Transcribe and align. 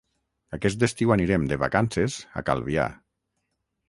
Aquest 0.55 0.85
estiu 0.87 1.13
anirem 1.15 1.45
de 1.51 1.59
vacances 1.65 2.17
a 2.41 2.43
Calvià. 2.49 2.87